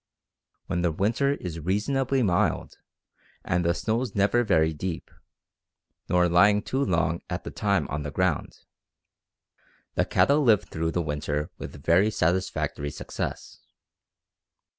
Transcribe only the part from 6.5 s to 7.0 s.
too